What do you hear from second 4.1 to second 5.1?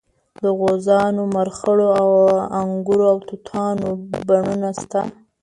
بڼونه شته.